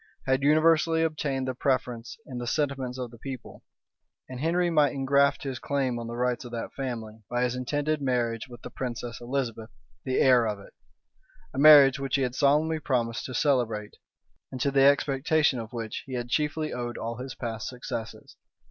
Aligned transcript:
had 0.25 0.41
universally 0.41 1.03
obtained 1.03 1.47
the 1.47 1.53
preference 1.53 2.17
in 2.25 2.39
the 2.39 2.47
sentiments 2.47 2.97
of 2.97 3.11
the 3.11 3.19
people; 3.19 3.63
and 4.27 4.39
Henry 4.39 4.71
might 4.71 4.93
ingraft 4.93 5.43
his 5.43 5.59
claim 5.59 5.99
on 5.99 6.07
the 6.07 6.15
rights 6.15 6.43
of 6.43 6.51
that 6.51 6.73
family, 6.73 7.21
by 7.29 7.43
his 7.43 7.55
intended 7.55 8.01
marriage 8.01 8.47
with 8.47 8.63
the 8.63 8.71
princess 8.71 9.21
Elizabeth, 9.21 9.69
the 10.03 10.17
heir 10.17 10.47
of 10.47 10.57
it; 10.57 10.73
a 11.53 11.59
marriage 11.59 11.99
which 11.99 12.15
he 12.15 12.23
had 12.23 12.33
solemnly 12.33 12.79
promised 12.79 13.25
to 13.25 13.35
celebrate, 13.35 13.95
and 14.51 14.59
to 14.59 14.71
the 14.71 14.81
expectation 14.85 15.59
of 15.59 15.71
which 15.71 16.01
he 16.07 16.13
had 16.13 16.29
chiefly 16.29 16.73
owed 16.73 16.97
all 16.97 17.17
his 17.17 17.35
past 17.35 17.67
successes. 17.67 18.37